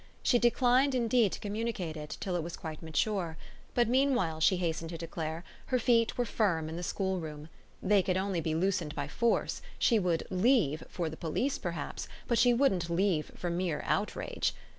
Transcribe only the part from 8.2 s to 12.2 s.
be loosened by force: she would "leave" for the police perhaps,